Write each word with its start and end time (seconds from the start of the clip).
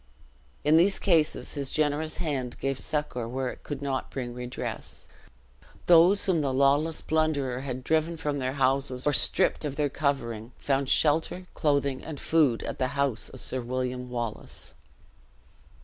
In 0.63 0.77
these 0.77 0.97
cases, 0.97 1.53
his 1.53 1.69
generous 1.69 2.17
hand 2.17 2.57
gave 2.59 2.79
succor 2.79 3.27
where 3.27 3.49
it 3.49 3.61
could 3.61 3.83
not 3.83 4.09
bring 4.09 4.33
redress. 4.33 5.07
Those 5.85 6.23
whom 6.25 6.41
the 6.41 6.51
lawless 6.51 7.01
plunderer 7.01 7.59
had 7.61 7.83
driven 7.83 8.17
from 8.17 8.39
their 8.39 8.53
houses 8.53 9.05
or 9.05 9.13
stripped 9.13 9.63
of 9.63 9.75
their 9.75 9.89
covering, 9.89 10.53
found 10.57 10.89
shelter, 10.89 11.45
clothing, 11.53 12.03
and 12.03 12.19
food 12.19 12.63
at 12.63 12.79
the 12.79 12.87
house 12.97 13.29
of 13.29 13.39
Sir 13.39 13.61
William 13.61 14.09
Wallace. 14.09 14.73